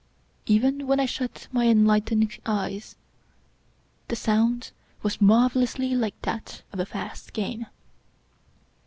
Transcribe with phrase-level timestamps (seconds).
[0.47, 2.95] Even when I shut my enlightened eyes
[4.07, 4.71] the sound
[5.03, 7.67] was marvelously like that of a fast game.